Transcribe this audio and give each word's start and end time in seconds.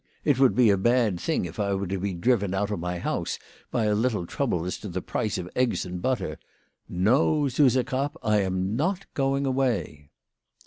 It 0.25 0.39
would 0.39 0.55
be 0.55 0.71
a 0.71 0.77
bad 0.77 1.19
thing 1.19 1.45
if 1.45 1.59
I 1.59 1.75
were 1.75 1.85
to 1.85 1.99
be 1.99 2.15
driven 2.15 2.55
out 2.55 2.71
of 2.71 2.79
my 2.79 2.97
house 2.97 3.37
by 3.69 3.85
a 3.85 3.93
little 3.93 4.25
trouble 4.25 4.65
as 4.65 4.79
to 4.79 4.87
the 4.89 4.99
price 4.99 5.37
of 5.37 5.47
eggs 5.55 5.85
and 5.85 6.01
butter! 6.01 6.39
No, 6.89 7.47
Suse 7.49 7.75
Krapp, 7.85 8.15
I 8.23 8.39
am 8.39 8.75
not 8.75 9.05
going 9.13 9.45
away." 9.45 10.09